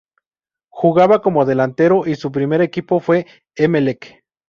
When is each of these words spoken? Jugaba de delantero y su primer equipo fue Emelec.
Jugaba 0.69 1.19
de 1.19 1.45
delantero 1.47 2.07
y 2.07 2.15
su 2.15 2.31
primer 2.31 2.61
equipo 2.63 2.99
fue 2.99 3.27
Emelec. 3.55 4.23